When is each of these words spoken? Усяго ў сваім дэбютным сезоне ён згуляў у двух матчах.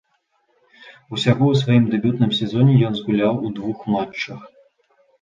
Усяго 1.15 1.43
ў 1.51 1.53
сваім 1.61 1.85
дэбютным 1.93 2.31
сезоне 2.41 2.73
ён 2.91 3.01
згуляў 3.03 3.33
у 3.47 3.55
двух 3.63 3.77
матчах. 3.95 4.39